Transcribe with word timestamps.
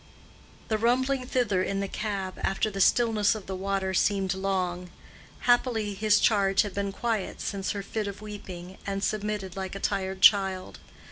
The 0.69 0.79
rumbling 0.79 1.27
thither 1.27 1.61
in 1.61 1.79
the 1.79 1.87
cab 1.87 2.39
after 2.41 2.71
the 2.71 2.81
stillness 2.81 3.35
of 3.35 3.45
the 3.45 3.55
water 3.55 3.93
seemed 3.93 4.33
long. 4.33 4.89
Happily 5.41 5.93
his 5.93 6.19
charge 6.19 6.63
had 6.63 6.73
been 6.73 6.91
quiet 6.91 7.39
since 7.39 7.73
her 7.73 7.83
fit 7.83 8.07
of 8.07 8.19
weeping, 8.19 8.79
and 8.87 9.03
submitted 9.03 9.55
like 9.55 9.75
a 9.75 9.79
tired 9.79 10.21
child. 10.21 10.79